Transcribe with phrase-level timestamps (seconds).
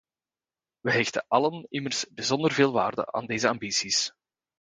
[0.81, 4.13] Wij hechten allen immers bijzonder veel waarde aan deze ambities.